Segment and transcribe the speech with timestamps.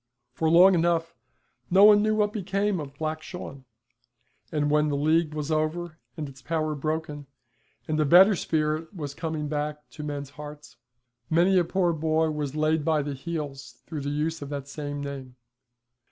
[0.33, 1.13] For long enough
[1.69, 3.65] no one knew what became of Black Shawn,
[4.51, 7.27] and when the League was over and its power broken,
[7.87, 10.77] and a better spirit was coming back to men's hearts,
[11.29, 15.01] many a poor boy was laid by the heels through the use of that same
[15.01, 15.35] name.